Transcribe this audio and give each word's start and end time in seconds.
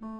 Fala 0.00 0.12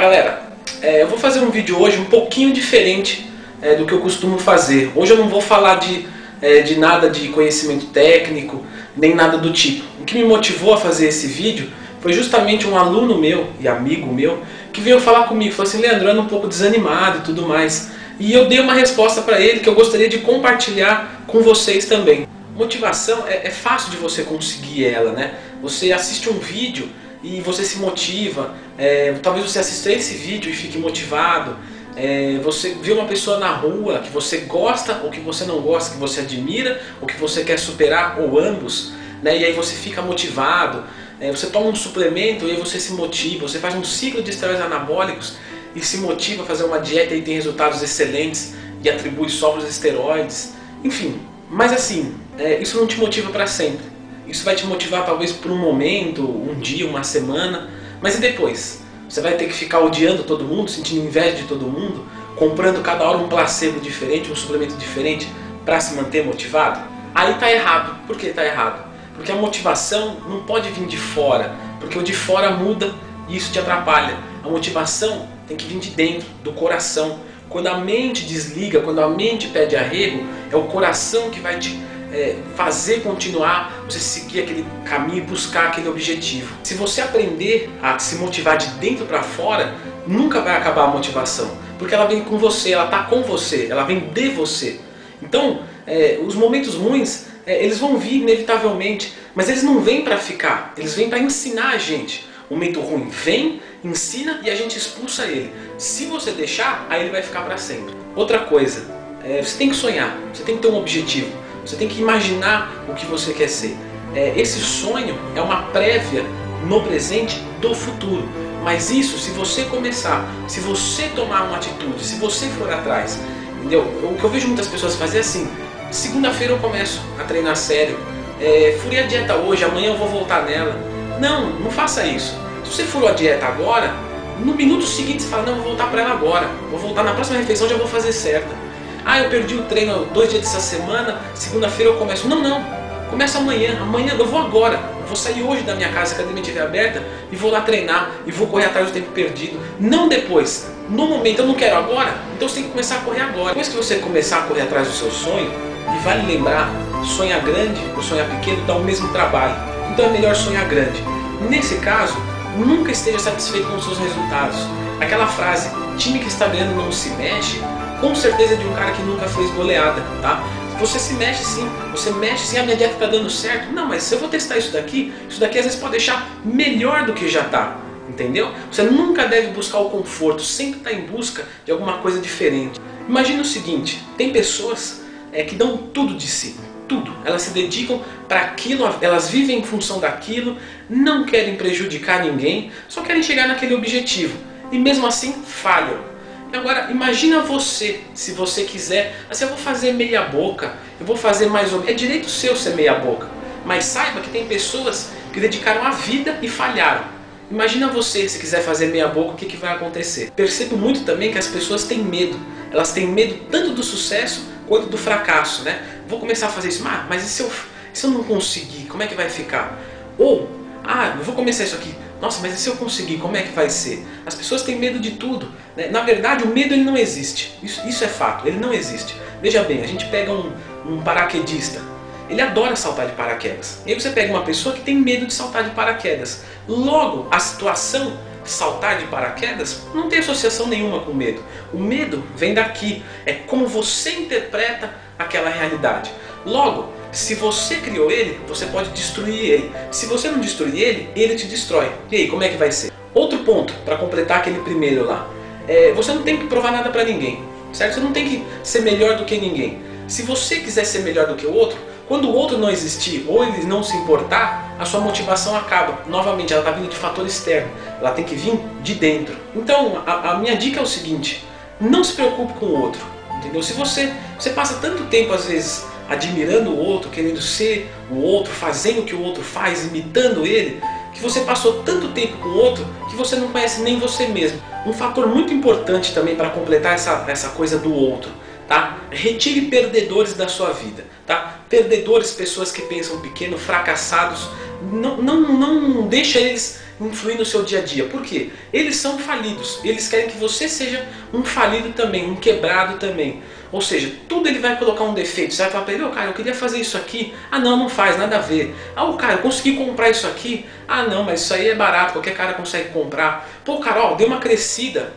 galera, 0.00 0.42
é, 0.82 1.02
eu 1.02 1.06
vou 1.06 1.16
fazer 1.16 1.38
um 1.38 1.50
vídeo 1.50 1.80
hoje 1.80 1.98
um 1.98 2.06
pouquinho 2.06 2.52
diferente 2.52 3.30
é, 3.62 3.76
do 3.76 3.86
que 3.86 3.92
eu 3.92 4.00
costumo 4.00 4.38
fazer. 4.38 4.90
Hoje 4.96 5.12
eu 5.12 5.18
não 5.18 5.28
vou 5.28 5.40
falar 5.40 5.76
de, 5.76 6.04
é, 6.42 6.62
de 6.62 6.76
nada 6.76 7.08
de 7.08 7.28
conhecimento 7.28 7.86
técnico, 7.86 8.66
nem 8.96 9.14
nada 9.14 9.38
do 9.38 9.52
tipo. 9.52 9.84
O 10.00 10.04
que 10.04 10.18
me 10.18 10.24
motivou 10.24 10.74
a 10.74 10.78
fazer 10.78 11.06
esse 11.06 11.28
vídeo 11.28 11.70
foi 12.00 12.12
justamente 12.12 12.66
um 12.66 12.76
aluno 12.76 13.16
meu 13.16 13.46
e 13.60 13.68
amigo 13.68 14.12
meu 14.12 14.42
que 14.72 14.80
veio 14.80 14.98
falar 14.98 15.28
comigo, 15.28 15.54
falou 15.54 15.70
assim, 15.70 15.80
Leandro, 15.80 16.08
eu 16.08 16.10
ando 16.10 16.22
um 16.22 16.26
pouco 16.26 16.48
desanimado 16.48 17.18
e 17.18 17.20
tudo 17.20 17.46
mais. 17.46 17.92
E 18.18 18.32
eu 18.32 18.46
dei 18.46 18.60
uma 18.60 18.74
resposta 18.74 19.22
para 19.22 19.40
ele 19.40 19.60
que 19.60 19.68
eu 19.68 19.74
gostaria 19.74 20.08
de 20.08 20.18
compartilhar 20.18 21.24
com 21.26 21.42
vocês 21.42 21.86
também. 21.86 22.28
Motivação 22.54 23.26
é, 23.26 23.48
é 23.48 23.50
fácil 23.50 23.90
de 23.90 23.96
você 23.96 24.22
conseguir 24.22 24.86
ela, 24.86 25.12
né? 25.12 25.34
Você 25.60 25.92
assiste 25.92 26.30
um 26.30 26.38
vídeo 26.38 26.88
e 27.22 27.40
você 27.40 27.64
se 27.64 27.78
motiva, 27.78 28.54
é, 28.78 29.14
talvez 29.22 29.50
você 29.50 29.58
assista 29.58 29.90
esse 29.90 30.14
vídeo 30.14 30.50
e 30.50 30.54
fique 30.54 30.78
motivado, 30.78 31.56
é, 31.96 32.38
você 32.42 32.76
vê 32.80 32.92
uma 32.92 33.06
pessoa 33.06 33.38
na 33.38 33.50
rua 33.50 34.00
que 34.00 34.10
você 34.10 34.38
gosta 34.38 35.00
ou 35.02 35.10
que 35.10 35.20
você 35.20 35.44
não 35.44 35.60
gosta, 35.60 35.94
que 35.94 35.98
você 35.98 36.20
admira 36.20 36.80
ou 37.00 37.06
que 37.06 37.16
você 37.16 37.42
quer 37.42 37.58
superar, 37.58 38.20
ou 38.20 38.38
ambos, 38.38 38.92
né, 39.22 39.38
e 39.38 39.44
aí 39.44 39.52
você 39.52 39.74
fica 39.74 40.02
motivado, 40.02 40.84
é, 41.18 41.30
você 41.30 41.46
toma 41.46 41.66
um 41.66 41.74
suplemento 41.74 42.46
e 42.46 42.50
aí 42.50 42.56
você 42.56 42.78
se 42.78 42.92
motiva, 42.92 43.48
você 43.48 43.58
faz 43.58 43.74
um 43.74 43.84
ciclo 43.84 44.22
de 44.22 44.30
esteroides 44.30 44.64
anabólicos 44.64 45.36
e 45.74 45.82
se 45.82 45.98
motiva 45.98 46.42
a 46.42 46.46
fazer 46.46 46.64
uma 46.64 46.78
dieta 46.78 47.14
e 47.14 47.22
tem 47.22 47.34
resultados 47.34 47.82
excelentes 47.82 48.54
e 48.82 48.88
atribui 48.88 49.28
só 49.28 49.50
para 49.50 49.60
os 49.60 49.68
esteroides, 49.68 50.54
enfim. 50.82 51.20
Mas 51.50 51.72
assim, 51.72 52.14
é, 52.38 52.60
isso 52.60 52.78
não 52.78 52.86
te 52.86 52.98
motiva 52.98 53.30
para 53.30 53.46
sempre. 53.46 53.84
Isso 54.26 54.44
vai 54.44 54.54
te 54.54 54.66
motivar 54.66 55.04
talvez 55.04 55.32
por 55.32 55.50
um 55.50 55.58
momento, 55.58 56.22
um 56.22 56.54
dia, 56.58 56.86
uma 56.86 57.04
semana, 57.04 57.70
mas 58.00 58.16
e 58.16 58.20
depois? 58.20 58.82
Você 59.08 59.20
vai 59.20 59.36
ter 59.36 59.46
que 59.46 59.52
ficar 59.52 59.80
odiando 59.80 60.24
todo 60.24 60.44
mundo, 60.44 60.70
sentindo 60.70 61.06
inveja 61.06 61.36
de 61.36 61.44
todo 61.44 61.66
mundo, 61.66 62.04
comprando 62.36 62.82
cada 62.82 63.04
hora 63.04 63.18
um 63.18 63.28
placebo 63.28 63.78
diferente, 63.80 64.30
um 64.30 64.36
suplemento 64.36 64.74
diferente 64.76 65.28
para 65.64 65.78
se 65.80 65.94
manter 65.94 66.24
motivado? 66.24 66.80
Aí 67.14 67.34
tá 67.34 67.50
errado. 67.50 67.96
Por 68.06 68.16
que 68.16 68.30
tá 68.30 68.44
errado? 68.44 68.84
Porque 69.14 69.30
a 69.30 69.36
motivação 69.36 70.16
não 70.28 70.42
pode 70.42 70.68
vir 70.70 70.86
de 70.86 70.96
fora, 70.96 71.54
porque 71.78 71.98
o 71.98 72.02
de 72.02 72.12
fora 72.12 72.50
muda 72.50 72.92
e 73.28 73.36
isso 73.36 73.52
te 73.52 73.58
atrapalha. 73.58 74.16
A 74.44 74.48
motivação 74.48 75.26
tem 75.48 75.56
que 75.56 75.64
vir 75.64 75.78
de 75.78 75.90
dentro, 75.90 76.28
do 76.42 76.52
coração. 76.52 77.18
Quando 77.48 77.66
a 77.68 77.78
mente 77.78 78.26
desliga, 78.26 78.80
quando 78.80 79.00
a 79.00 79.08
mente 79.08 79.48
pede 79.48 79.74
arrego, 79.74 80.22
é 80.52 80.56
o 80.56 80.64
coração 80.64 81.30
que 81.30 81.40
vai 81.40 81.58
te 81.58 81.80
é, 82.12 82.36
fazer 82.54 83.00
continuar, 83.00 83.84
você 83.88 83.98
seguir 83.98 84.42
aquele 84.42 84.66
caminho, 84.84 85.24
buscar 85.24 85.68
aquele 85.68 85.88
objetivo. 85.88 86.54
Se 86.62 86.74
você 86.74 87.00
aprender 87.00 87.70
a 87.82 87.98
se 87.98 88.16
motivar 88.16 88.58
de 88.58 88.66
dentro 88.74 89.06
para 89.06 89.22
fora, 89.22 89.74
nunca 90.06 90.42
vai 90.42 90.54
acabar 90.54 90.84
a 90.84 90.88
motivação, 90.88 91.56
porque 91.78 91.94
ela 91.94 92.04
vem 92.04 92.22
com 92.22 92.36
você, 92.36 92.72
ela 92.72 92.84
está 92.84 93.04
com 93.04 93.22
você, 93.22 93.68
ela 93.70 93.84
vem 93.84 94.00
de 94.00 94.28
você. 94.28 94.78
Então, 95.22 95.62
é, 95.86 96.18
os 96.22 96.34
momentos 96.34 96.74
ruins, 96.74 97.28
é, 97.46 97.64
eles 97.64 97.78
vão 97.78 97.96
vir 97.96 98.20
inevitavelmente, 98.20 99.14
mas 99.34 99.48
eles 99.48 99.62
não 99.62 99.80
vêm 99.80 100.02
para 100.02 100.18
ficar, 100.18 100.74
eles 100.76 100.94
vêm 100.94 101.08
para 101.08 101.18
ensinar 101.18 101.70
a 101.70 101.78
gente. 101.78 102.33
O 102.50 102.54
momento 102.54 102.80
ruim 102.80 103.08
vem, 103.08 103.62
ensina 103.82 104.40
e 104.42 104.50
a 104.50 104.54
gente 104.54 104.76
expulsa 104.76 105.24
ele. 105.24 105.50
Se 105.78 106.04
você 106.06 106.30
deixar, 106.30 106.86
aí 106.90 107.02
ele 107.02 107.10
vai 107.10 107.22
ficar 107.22 107.40
para 107.42 107.56
sempre. 107.56 107.94
Outra 108.14 108.40
coisa, 108.40 108.84
é, 109.24 109.42
você 109.42 109.56
tem 109.56 109.70
que 109.70 109.76
sonhar, 109.76 110.14
você 110.32 110.42
tem 110.42 110.56
que 110.56 110.62
ter 110.62 110.68
um 110.68 110.76
objetivo. 110.76 111.30
Você 111.64 111.76
tem 111.76 111.88
que 111.88 112.00
imaginar 112.00 112.84
o 112.86 112.94
que 112.94 113.06
você 113.06 113.32
quer 113.32 113.48
ser. 113.48 113.74
É, 114.14 114.38
esse 114.38 114.60
sonho 114.60 115.18
é 115.34 115.40
uma 115.40 115.62
prévia 115.64 116.22
no 116.66 116.82
presente 116.82 117.40
do 117.60 117.74
futuro. 117.74 118.28
Mas 118.62 118.90
isso, 118.90 119.18
se 119.18 119.30
você 119.30 119.64
começar, 119.64 120.26
se 120.46 120.60
você 120.60 121.08
tomar 121.08 121.44
uma 121.44 121.56
atitude, 121.56 122.04
se 122.04 122.16
você 122.16 122.46
for 122.48 122.70
atrás, 122.70 123.18
entendeu? 123.58 123.82
O 124.02 124.16
que 124.18 124.24
eu 124.24 124.30
vejo 124.30 124.46
muitas 124.46 124.68
pessoas 124.68 124.96
fazer 124.96 125.18
é 125.18 125.20
assim: 125.20 125.48
segunda-feira 125.90 126.52
eu 126.52 126.58
começo 126.58 127.00
a 127.18 127.24
treinar 127.24 127.56
sério, 127.56 127.98
é, 128.40 128.78
furei 128.82 129.00
a 129.00 129.06
dieta 129.06 129.34
hoje, 129.36 129.64
amanhã 129.64 129.92
eu 129.92 129.96
vou 129.96 130.08
voltar 130.08 130.44
nela. 130.44 130.93
Não, 131.20 131.50
não 131.50 131.70
faça 131.70 132.04
isso. 132.06 132.36
Se 132.64 132.72
você 132.72 132.84
furou 132.84 133.08
a 133.08 133.12
dieta 133.12 133.46
agora, 133.46 133.94
no 134.38 134.54
minuto 134.54 134.84
seguinte 134.84 135.22
você 135.22 135.28
fala: 135.28 135.44
não, 135.44 135.54
vou 135.56 135.64
voltar 135.64 135.90
para 135.90 136.02
ela 136.02 136.12
agora, 136.12 136.48
vou 136.70 136.78
voltar 136.78 137.02
na 137.02 137.12
próxima 137.12 137.38
refeição, 137.38 137.68
já 137.68 137.76
vou 137.76 137.86
fazer 137.86 138.12
certa. 138.12 138.64
Ah, 139.04 139.20
eu 139.20 139.28
perdi 139.28 139.54
o 139.54 139.62
treino 139.64 140.06
dois 140.06 140.30
dias 140.30 140.42
dessa 140.42 140.60
semana, 140.60 141.20
segunda-feira 141.34 141.92
eu 141.92 141.98
começo. 141.98 142.26
Não, 142.26 142.40
não. 142.40 142.64
Começa 143.10 143.38
amanhã. 143.38 143.78
Amanhã 143.80 144.14
eu 144.18 144.26
vou 144.26 144.40
agora. 144.40 144.80
Eu 145.00 145.06
vou 145.06 145.14
sair 145.14 145.42
hoje 145.42 145.62
da 145.62 145.74
minha 145.74 145.90
casa, 145.90 146.06
se 146.06 146.12
a 146.14 146.18
academia 146.18 146.40
estiver 146.40 146.62
aberta, 146.62 147.02
e 147.30 147.36
vou 147.36 147.50
lá 147.50 147.60
treinar 147.60 148.10
e 148.26 148.32
vou 148.32 148.46
correr 148.46 148.64
atrás 148.64 148.86
do 148.88 148.92
tempo 148.94 149.12
perdido. 149.12 149.60
Não 149.78 150.08
depois. 150.08 150.70
No 150.88 151.06
momento, 151.06 151.40
eu 151.40 151.46
não 151.46 151.54
quero 151.54 151.76
agora, 151.76 152.14
então 152.34 152.48
você 152.48 152.56
tem 152.56 152.64
que 152.64 152.70
começar 152.70 152.96
a 152.96 153.00
correr 153.00 153.20
agora. 153.20 153.48
Depois 153.48 153.68
que 153.68 153.76
você 153.76 153.96
começar 153.96 154.38
a 154.38 154.42
correr 154.42 154.62
atrás 154.62 154.88
do 154.88 154.94
seu 154.94 155.10
sonho, 155.10 155.52
e 155.94 155.98
vale 156.02 156.26
lembrar, 156.26 156.70
sonhar 157.04 157.40
grande 157.40 157.80
ou 157.94 158.02
sonhar 158.02 158.26
pequeno 158.28 158.66
dá 158.66 158.74
o 158.74 158.82
mesmo 158.82 159.08
trabalho. 159.12 159.73
Então 159.92 160.06
é 160.06 160.10
melhor 160.10 160.34
sonhar 160.34 160.68
grande. 160.68 161.02
Nesse 161.48 161.76
caso, 161.76 162.16
nunca 162.56 162.92
esteja 162.92 163.18
satisfeito 163.18 163.68
com 163.68 163.76
os 163.76 163.84
seus 163.84 163.98
resultados. 163.98 164.56
Aquela 165.00 165.26
frase, 165.26 165.70
time 165.96 166.18
que 166.18 166.28
está 166.28 166.46
ganhando 166.46 166.76
não 166.76 166.90
se 166.90 167.10
mexe, 167.10 167.60
com 168.00 168.14
certeza 168.14 168.56
de 168.56 168.66
um 168.66 168.72
cara 168.74 168.92
que 168.92 169.02
nunca 169.02 169.26
fez 169.28 169.50
goleada, 169.52 170.02
tá? 170.20 170.42
Você 170.78 170.98
se 170.98 171.14
mexe 171.14 171.44
sim, 171.44 171.68
você 171.92 172.10
mexe 172.10 172.46
sim, 172.46 172.58
a 172.58 172.64
minha 172.64 172.76
dieta 172.76 172.94
está 172.94 173.06
dando 173.06 173.30
certo. 173.30 173.72
Não, 173.72 173.86
mas 173.86 174.02
se 174.02 174.14
eu 174.14 174.18
vou 174.18 174.28
testar 174.28 174.58
isso 174.58 174.72
daqui, 174.72 175.12
isso 175.28 175.40
daqui 175.40 175.58
às 175.58 175.64
vezes 175.64 175.78
pode 175.78 175.92
deixar 175.92 176.28
melhor 176.44 177.06
do 177.06 177.12
que 177.12 177.28
já 177.28 177.42
está. 177.42 177.76
Entendeu? 178.08 178.52
Você 178.70 178.82
nunca 178.82 179.26
deve 179.26 179.48
buscar 179.48 179.78
o 179.78 179.88
conforto, 179.88 180.42
sempre 180.42 180.78
está 180.78 180.92
em 180.92 181.06
busca 181.06 181.46
de 181.64 181.72
alguma 181.72 181.98
coisa 181.98 182.20
diferente. 182.20 182.80
Imagina 183.08 183.40
o 183.40 183.44
seguinte: 183.44 184.04
tem 184.18 184.30
pessoas 184.30 185.02
é, 185.32 185.42
que 185.42 185.54
dão 185.54 185.76
tudo 185.76 186.14
de 186.14 186.26
si, 186.26 186.56
tudo. 186.88 187.14
Elas 187.24 187.42
se 187.42 187.50
dedicam 187.50 188.00
para 188.28 188.40
aquilo, 188.40 188.84
elas 189.00 189.30
vivem 189.30 189.58
em 189.58 189.64
função 189.64 190.00
daquilo, 190.00 190.56
não 190.88 191.24
querem 191.24 191.56
prejudicar 191.56 192.24
ninguém, 192.24 192.70
só 192.88 193.02
querem 193.02 193.22
chegar 193.22 193.48
naquele 193.48 193.74
objetivo. 193.74 194.36
E 194.72 194.78
mesmo 194.78 195.06
assim 195.06 195.32
falham 195.44 196.14
Agora, 196.56 196.88
imagina 196.90 197.40
você, 197.40 198.00
se 198.14 198.30
você 198.30 198.62
quiser, 198.62 199.16
assim, 199.28 199.44
eu 199.44 199.50
vou 199.50 199.58
fazer 199.58 199.92
meia 199.92 200.22
boca, 200.22 200.74
eu 201.00 201.04
vou 201.04 201.16
fazer 201.16 201.46
mais 201.46 201.72
ou 201.72 201.80
menos. 201.80 201.92
É 201.92 201.94
direito 201.94 202.30
seu 202.30 202.54
ser 202.54 202.76
meia 202.76 202.94
boca. 202.94 203.28
Mas 203.64 203.84
saiba 203.84 204.20
que 204.20 204.30
tem 204.30 204.46
pessoas 204.46 205.10
que 205.32 205.40
dedicaram 205.40 205.84
a 205.84 205.90
vida 205.90 206.38
e 206.40 206.48
falharam. 206.48 207.04
Imagina 207.50 207.88
você, 207.88 208.28
se 208.28 208.38
quiser 208.38 208.62
fazer 208.62 208.86
meia 208.86 209.08
boca, 209.08 209.32
o 209.32 209.34
que, 209.34 209.46
que 209.46 209.56
vai 209.56 209.72
acontecer? 209.72 210.30
Percebo 210.30 210.76
muito 210.76 211.04
também 211.04 211.32
que 211.32 211.38
as 211.38 211.48
pessoas 211.48 211.84
têm 211.84 211.98
medo. 211.98 212.38
Elas 212.70 212.92
têm 212.92 213.08
medo 213.08 213.36
tanto 213.50 213.70
do 213.70 213.82
sucesso 213.82 214.46
quanto 214.66 214.86
do 214.88 214.98
fracasso, 214.98 215.62
né? 215.62 215.82
Vou 216.08 216.20
começar 216.20 216.46
a 216.46 216.50
fazer 216.50 216.68
isso, 216.68 216.82
ah, 216.86 217.06
mas 217.08 217.24
e 217.24 217.28
se 217.28 217.42
eu, 217.42 217.50
se 217.92 218.06
eu 218.06 218.10
não 218.10 218.24
conseguir, 218.24 218.86
como 218.86 219.02
é 219.02 219.06
que 219.06 219.14
vai 219.14 219.28
ficar? 219.28 219.78
Ou, 220.18 220.48
ah, 220.84 221.14
eu 221.18 221.24
vou 221.24 221.34
começar 221.34 221.64
isso 221.64 221.74
aqui, 221.74 221.94
nossa, 222.20 222.40
mas 222.40 222.54
e 222.54 222.56
se 222.56 222.68
eu 222.68 222.76
conseguir, 222.76 223.18
como 223.18 223.36
é 223.36 223.42
que 223.42 223.52
vai 223.52 223.68
ser? 223.68 224.02
As 224.24 224.34
pessoas 224.34 224.62
têm 224.62 224.78
medo 224.78 224.98
de 224.98 225.12
tudo. 225.12 225.50
Né? 225.76 225.88
Na 225.88 226.00
verdade, 226.00 226.44
o 226.44 226.48
medo 226.48 226.72
ele 226.72 226.84
não 226.84 226.96
existe. 226.96 227.58
Isso, 227.62 227.86
isso 227.86 228.02
é 228.02 228.08
fato, 228.08 228.48
ele 228.48 228.58
não 228.58 228.72
existe. 228.72 229.14
Veja 229.42 229.62
bem, 229.62 229.82
a 229.82 229.86
gente 229.86 230.06
pega 230.06 230.32
um, 230.32 230.52
um 230.86 231.02
paraquedista. 231.02 231.82
Ele 232.30 232.40
adora 232.40 232.74
saltar 232.76 233.06
de 233.06 233.12
paraquedas. 233.12 233.82
E 233.84 233.92
aí 233.92 234.00
você 234.00 234.08
pega 234.08 234.32
uma 234.32 234.42
pessoa 234.42 234.74
que 234.74 234.80
tem 234.80 234.96
medo 234.96 235.26
de 235.26 235.34
saltar 235.34 235.64
de 235.64 235.70
paraquedas. 235.70 236.44
Logo, 236.66 237.28
a 237.30 237.38
situação 237.38 238.16
saltar 238.44 238.98
de 238.98 239.06
paraquedas 239.06 239.82
não 239.94 240.08
tem 240.08 240.18
associação 240.18 240.66
nenhuma 240.66 241.00
com 241.00 241.12
medo. 241.12 241.42
O 241.72 241.78
medo 241.78 242.22
vem 242.36 242.54
daqui. 242.54 243.02
É 243.24 243.32
como 243.32 243.66
você 243.66 244.10
interpreta 244.10 244.94
aquela 245.18 245.48
realidade. 245.48 246.10
Logo, 246.44 246.92
se 247.10 247.34
você 247.34 247.76
criou 247.76 248.10
ele, 248.10 248.38
você 248.46 248.66
pode 248.66 248.90
destruir 248.90 249.38
ele. 249.38 249.72
Se 249.90 250.06
você 250.06 250.28
não 250.28 250.40
destruir 250.40 250.80
ele, 250.80 251.08
ele 251.14 251.36
te 251.36 251.46
destrói. 251.46 251.90
E 252.10 252.16
aí, 252.16 252.28
como 252.28 252.42
é 252.42 252.48
que 252.48 252.56
vai 252.56 252.70
ser? 252.70 252.92
Outro 253.14 253.38
ponto, 253.40 253.72
para 253.84 253.96
completar 253.96 254.38
aquele 254.38 254.58
primeiro 254.60 255.06
lá. 255.06 255.28
É, 255.68 255.92
você 255.92 256.12
não 256.12 256.22
tem 256.22 256.36
que 256.36 256.46
provar 256.46 256.72
nada 256.72 256.90
para 256.90 257.04
ninguém, 257.04 257.42
certo? 257.72 257.94
Você 257.94 258.00
não 258.00 258.12
tem 258.12 258.28
que 258.28 258.46
ser 258.62 258.80
melhor 258.80 259.16
do 259.16 259.24
que 259.24 259.38
ninguém. 259.38 259.78
Se 260.06 260.22
você 260.22 260.56
quiser 260.56 260.84
ser 260.84 260.98
melhor 260.98 261.26
do 261.26 261.34
que 261.34 261.46
o 261.46 261.54
outro, 261.54 261.78
quando 262.06 262.28
o 262.28 262.34
outro 262.34 262.58
não 262.58 262.70
existir 262.70 263.24
ou 263.26 263.42
ele 263.42 263.64
não 263.64 263.82
se 263.82 263.96
importar, 263.96 264.76
a 264.78 264.84
sua 264.84 265.00
motivação 265.00 265.56
acaba. 265.56 266.00
Novamente, 266.06 266.52
ela 266.52 266.62
está 266.62 266.72
vindo 266.72 266.90
de 266.90 266.96
fator 266.96 267.26
externo. 267.26 267.70
Ela 267.98 268.10
tem 268.10 268.24
que 268.24 268.34
vir 268.34 268.60
de 268.82 268.94
dentro. 268.94 269.36
Então, 269.54 270.02
a, 270.06 270.32
a 270.32 270.38
minha 270.38 270.56
dica 270.56 270.80
é 270.80 270.82
o 270.82 270.86
seguinte: 270.86 271.44
não 271.80 272.04
se 272.04 272.12
preocupe 272.12 272.52
com 272.54 272.66
o 272.66 272.80
outro. 272.80 273.00
Entendeu? 273.38 273.62
Se 273.62 273.72
você, 273.72 274.12
você 274.38 274.50
passa 274.50 274.80
tanto 274.80 275.04
tempo, 275.04 275.32
às 275.32 275.46
vezes, 275.46 275.86
admirando 276.08 276.70
o 276.70 276.78
outro, 276.78 277.10
querendo 277.10 277.40
ser 277.40 277.90
o 278.10 278.20
outro, 278.20 278.52
fazendo 278.52 279.00
o 279.00 279.04
que 279.04 279.14
o 279.14 279.22
outro 279.22 279.42
faz, 279.42 279.86
imitando 279.86 280.46
ele, 280.46 280.82
que 281.12 281.20
você 281.20 281.40
passou 281.40 281.82
tanto 281.84 282.08
tempo 282.08 282.36
com 282.38 282.48
o 282.48 282.56
outro 282.56 282.86
que 283.08 283.16
você 283.16 283.36
não 283.36 283.48
conhece 283.48 283.82
nem 283.82 283.98
você 283.98 284.26
mesmo. 284.26 284.60
Um 284.86 284.92
fator 284.92 285.26
muito 285.26 285.54
importante 285.54 286.12
também 286.12 286.34
para 286.36 286.50
completar 286.50 286.94
essa, 286.94 287.24
essa 287.28 287.50
coisa 287.50 287.78
do 287.78 287.94
outro 287.94 288.30
tá? 288.68 288.98
Retire 289.10 289.62
perdedores 289.62 290.34
da 290.34 290.48
sua 290.48 290.72
vida, 290.72 291.04
tá? 291.26 291.60
Perdedores, 291.68 292.32
pessoas 292.32 292.70
que 292.70 292.82
pensam 292.82 293.20
pequeno, 293.20 293.58
fracassados, 293.58 294.48
não, 294.92 295.16
não, 295.16 295.40
não 295.40 296.06
deixa 296.06 296.38
eles 296.38 296.82
influir 297.00 297.36
no 297.36 297.44
seu 297.44 297.62
dia 297.62 297.80
a 297.80 297.82
dia. 297.82 298.04
Por 298.04 298.22
quê? 298.22 298.50
Eles 298.72 298.96
são 298.96 299.18
falidos. 299.18 299.80
Eles 299.82 300.08
querem 300.08 300.28
que 300.28 300.36
você 300.36 300.68
seja 300.68 301.06
um 301.32 301.44
falido 301.44 301.90
também, 301.90 302.30
um 302.30 302.36
quebrado 302.36 302.98
também. 302.98 303.42
Ou 303.72 303.80
seja, 303.80 304.12
tudo 304.28 304.48
ele 304.48 304.60
vai 304.60 304.78
colocar 304.78 305.02
um 305.02 305.14
defeito. 305.14 305.52
Você 305.52 305.62
vai 305.62 305.72
falar 305.72 305.84
para 305.84 305.94
ele, 305.94 306.04
oh, 306.04 306.10
cara, 306.10 306.28
eu 306.28 306.32
queria 306.32 306.54
fazer 306.54 306.78
isso 306.78 306.96
aqui. 306.96 307.34
Ah, 307.50 307.58
não, 307.58 307.76
não 307.76 307.88
faz, 307.88 308.16
nada 308.16 308.36
a 308.36 308.40
ver. 308.40 308.72
Ah, 308.94 309.04
o 309.04 309.16
cara, 309.16 309.34
eu 309.34 309.38
consegui 309.38 309.76
comprar 309.76 310.10
isso 310.10 310.26
aqui. 310.28 310.64
Ah, 310.86 311.02
não, 311.02 311.24
mas 311.24 311.40
isso 311.40 311.52
aí 311.52 311.68
é 311.68 311.74
barato, 311.74 312.12
qualquer 312.12 312.34
cara 312.34 312.52
consegue 312.54 312.90
comprar. 312.90 313.48
Pô, 313.64 313.78
cara, 313.78 314.04
ó, 314.04 314.14
deu 314.14 314.28
uma 314.28 314.38
crescida. 314.38 315.12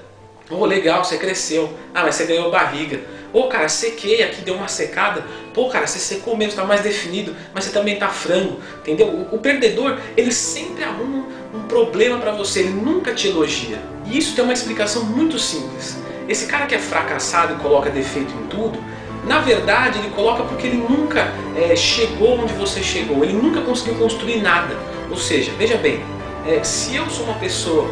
Oh, 0.49 0.65
legal, 0.65 1.03
você 1.03 1.17
cresceu. 1.17 1.71
Ah, 1.93 2.03
mas 2.03 2.15
você 2.15 2.25
ganhou 2.25 2.49
barriga. 2.49 2.99
Pô, 3.37 3.43
cara, 3.43 3.69
sequei 3.69 4.23
aqui, 4.23 4.41
deu 4.41 4.55
uma 4.55 4.67
secada. 4.67 5.23
Pô, 5.53 5.69
cara, 5.69 5.85
você 5.85 5.99
secou 5.99 6.35
mesmo, 6.35 6.53
está 6.53 6.65
mais 6.65 6.81
definido, 6.81 7.35
mas 7.53 7.65
você 7.65 7.71
também 7.71 7.93
está 7.93 8.07
frango. 8.07 8.59
Entendeu? 8.79 9.05
O, 9.09 9.35
o, 9.35 9.37
perdedor, 9.37 9.99
ele 10.17 10.31
sempre 10.31 10.83
arruma 10.83 11.17
um, 11.53 11.59
um 11.59 11.61
problema 11.67 12.17
para 12.17 12.31
você, 12.31 12.61
ele 12.61 12.71
nunca 12.71 13.13
te 13.13 13.27
elogia. 13.27 13.77
E 14.07 14.17
isso 14.17 14.33
tem 14.33 14.43
uma 14.43 14.53
explicação 14.53 15.03
muito 15.03 15.37
simples. 15.37 15.99
Esse 16.27 16.47
cara 16.47 16.65
que 16.65 16.73
é 16.73 16.79
fracassado 16.79 17.53
e 17.53 17.57
coloca 17.57 17.91
defeito 17.91 18.33
em 18.33 18.47
tudo, 18.47 18.83
na 19.27 19.37
verdade 19.37 19.99
ele 19.99 20.09
coloca 20.15 20.41
porque 20.41 20.65
ele 20.65 20.77
nunca 20.77 21.31
é, 21.55 21.75
chegou 21.75 22.39
onde 22.39 22.53
você 22.53 22.81
chegou, 22.81 23.23
ele 23.23 23.33
nunca 23.33 23.61
conseguiu 23.61 23.99
construir 23.99 24.41
nada. 24.41 24.75
Ou 25.11 25.15
seja, 25.15 25.51
veja 25.59 25.77
bem, 25.77 26.03
é, 26.47 26.63
se 26.63 26.95
eu 26.95 27.07
sou 27.07 27.25
uma 27.25 27.35
pessoa 27.35 27.87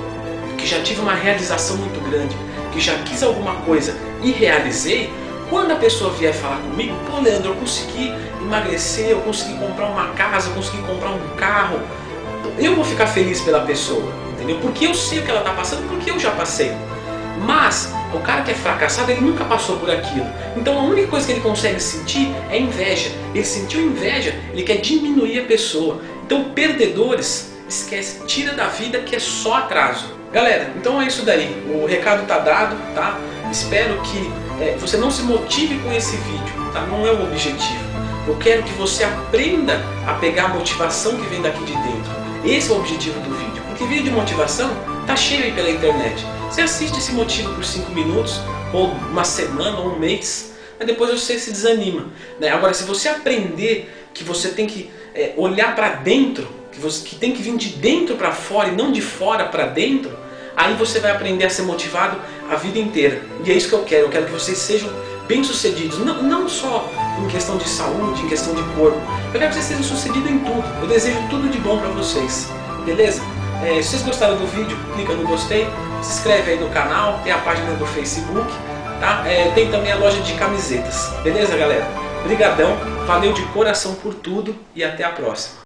que 0.58 0.66
já 0.66 0.82
tive 0.82 1.02
uma 1.02 1.14
realização 1.14 1.78
muito 1.78 2.04
grande, 2.10 2.36
que 2.74 2.82
já 2.82 2.98
quis 3.04 3.22
alguma 3.22 3.58
coisa 3.58 3.96
e 4.24 4.32
realizei, 4.32 5.14
quando 5.50 5.72
a 5.72 5.76
pessoa 5.76 6.12
vier 6.12 6.34
falar 6.34 6.58
comigo, 6.58 6.96
pô 7.10 7.20
Leandro, 7.20 7.52
eu 7.52 7.56
consegui 7.56 8.14
emagrecer, 8.42 9.10
eu 9.10 9.22
consegui 9.22 9.58
comprar 9.58 9.88
uma 9.88 10.10
casa, 10.10 10.50
eu 10.50 10.54
consegui 10.54 10.82
comprar 10.84 11.12
um 11.12 11.36
carro, 11.36 11.80
eu 12.58 12.76
vou 12.76 12.84
ficar 12.84 13.08
feliz 13.08 13.42
pela 13.42 13.62
pessoa, 13.62 14.12
entendeu? 14.34 14.58
Porque 14.60 14.86
eu 14.86 14.94
sei 14.94 15.20
o 15.20 15.24
que 15.24 15.30
ela 15.30 15.42
está 15.42 15.52
passando, 15.52 15.88
porque 15.90 16.10
eu 16.10 16.20
já 16.20 16.32
passei. 16.32 16.72
Mas 17.46 17.94
o 18.14 18.20
cara 18.20 18.44
que 18.44 18.52
é 18.52 18.54
fracassado, 18.54 19.12
ele 19.12 19.22
nunca 19.22 19.44
passou 19.44 19.78
por 19.78 19.90
aquilo. 19.92 20.26
Então 20.56 20.80
a 20.80 20.84
única 20.84 21.08
coisa 21.08 21.26
que 21.26 21.34
ele 21.34 21.42
consegue 21.42 21.80
sentir 21.80 22.34
é 22.50 22.58
inveja. 22.58 23.12
Ele 23.34 23.44
sentiu 23.44 23.82
inveja, 23.82 24.34
ele 24.54 24.64
quer 24.64 24.78
diminuir 24.78 25.40
a 25.40 25.44
pessoa. 25.44 26.02
Então 26.26 26.46
perdedores, 26.46 27.52
esquece, 27.68 28.26
tira 28.26 28.54
da 28.54 28.68
vida 28.68 29.00
que 29.00 29.16
é 29.16 29.20
só 29.20 29.56
atraso. 29.56 30.16
Galera, 30.32 30.72
então 30.76 31.02
é 31.02 31.08
isso 31.08 31.24
daí. 31.24 31.64
O 31.68 31.86
recado 31.86 32.26
tá 32.26 32.40
dado, 32.40 32.76
tá? 32.94 33.18
Espero 33.52 34.02
que 34.02 34.32
é, 34.60 34.76
você 34.80 34.98
não 34.98 35.12
se 35.12 35.22
motive 35.24 35.78
com 35.80 35.92
esse 35.92 36.16
vídeo, 36.18 36.72
tá? 36.72 36.82
Não 36.82 37.06
é 37.06 37.12
o 37.12 37.24
objetivo. 37.24 37.84
Eu 38.28 38.36
quero 38.38 38.64
que 38.64 38.74
você 38.74 39.04
aprenda 39.04 39.84
a 40.08 40.14
pegar 40.14 40.46
a 40.46 40.48
motivação 40.50 41.16
que 41.18 41.28
vem 41.28 41.42
daqui 41.42 41.64
de 41.64 41.74
dentro. 41.74 42.12
Esse 42.44 42.72
é 42.72 42.74
o 42.74 42.80
objetivo 42.80 43.20
do 43.20 43.36
vídeo. 43.36 43.64
Porque 43.68 43.86
vídeo 43.86 44.06
de 44.06 44.12
motivação 44.12 44.70
tá 45.06 45.16
cheio 45.16 45.44
aí 45.44 45.52
pela 45.52 45.70
internet. 45.70 46.26
Você 46.50 46.62
assiste 46.62 46.98
esse 46.98 47.12
motivo 47.12 47.54
por 47.54 47.64
5 47.64 47.92
minutos, 47.92 48.40
ou 48.74 48.88
uma 48.88 49.24
semana, 49.24 49.78
ou 49.80 49.96
um 49.96 50.00
mês, 50.00 50.54
mas 50.78 50.88
depois 50.88 51.12
você 51.12 51.38
se 51.38 51.52
desanima. 51.52 52.08
Né? 52.40 52.50
Agora, 52.50 52.74
se 52.74 52.84
você 52.84 53.10
aprender 53.10 53.94
que 54.14 54.24
você 54.24 54.50
tem 54.50 54.66
que 54.66 54.90
é, 55.14 55.34
olhar 55.38 55.76
para 55.76 55.90
dentro, 55.90 56.48
que, 56.72 56.80
você, 56.80 57.08
que 57.08 57.16
tem 57.16 57.32
que 57.34 57.42
vir 57.42 57.56
de 57.58 57.70
dentro 57.70 58.16
para 58.16 58.32
fora 58.32 58.70
e 58.70 58.72
não 58.72 58.92
de 58.92 59.02
fora 59.02 59.46
para 59.46 59.66
dentro, 59.66 60.12
aí 60.56 60.74
você 60.76 61.00
vai 61.00 61.12
aprender 61.12 61.46
a 61.46 61.50
ser 61.50 61.64
motivado 61.64 62.18
a 62.50 62.56
vida 62.56 62.80
inteira. 62.80 63.22
E 63.44 63.52
é 63.52 63.54
isso 63.54 63.70
que 63.70 63.76
eu 63.76 63.84
quero, 63.84 64.04
eu 64.04 64.10
quero 64.10 64.26
que 64.26 64.32
vocês 64.32 64.58
sejam 64.58 64.90
bem-sucedidos, 65.28 66.00
não, 66.00 66.22
não 66.22 66.48
só 66.48 66.90
em 67.20 67.28
questão 67.28 67.58
de 67.58 67.68
saúde, 67.68 68.22
em 68.22 68.30
questão 68.30 68.54
de 68.54 68.64
corpo. 68.76 69.00
Eu 69.34 69.40
quero 69.40 69.48
que 69.48 69.56
vocês 69.56 69.66
sejam 69.66 69.84
sucedidos 69.84 70.30
em 70.30 70.40
tudo. 70.40 70.64
Eu 70.82 70.88
desejo 70.88 71.18
tudo 71.30 71.50
de 71.50 71.58
bom 71.60 71.80
para 71.80 71.90
vocês. 71.90 72.50
Beleza? 72.86 73.22
É, 73.64 73.82
se 73.82 73.90
vocês 73.90 74.04
gostaram 74.04 74.38
do 74.38 74.46
vídeo, 74.48 74.78
clica 74.94 75.14
no 75.14 75.28
gostei, 75.28 75.68
se 76.02 76.20
inscreve 76.20 76.52
aí 76.52 76.60
no 76.60 76.70
canal, 76.70 77.20
tem 77.24 77.32
a 77.32 77.38
página 77.40 77.74
do 77.74 77.86
Facebook, 77.88 78.52
tá? 79.00 79.24
É, 79.26 79.52
tem 79.56 79.72
também 79.72 79.92
a 79.92 79.98
loja 79.98 80.22
de 80.22 80.34
camisetas. 80.34 81.10
Beleza, 81.24 81.58
galera? 81.58 81.88
Obrigadão, 82.24 82.78
valeu 83.08 83.34
de 83.34 83.42
coração 83.48 83.96
por 83.96 84.14
tudo 84.14 84.56
e 84.76 84.84
até 84.84 85.04
a 85.04 85.10
próxima. 85.10 85.65